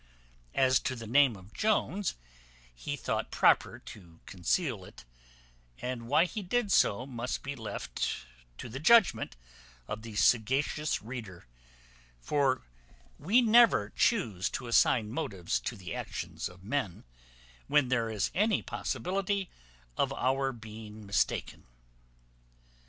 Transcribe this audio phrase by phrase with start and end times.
[0.55, 2.15] As to the name of Jones,
[2.73, 5.05] he thought proper to conceal it,
[5.77, 8.25] and why he did so must be left
[8.57, 9.35] to the judgment
[9.87, 11.45] of the sagacious reader;
[12.19, 12.63] for
[13.19, 17.03] we never chuse to assign motives to the actions of men,
[17.67, 19.51] when there is any possibility
[19.97, 21.67] of our being mistaken.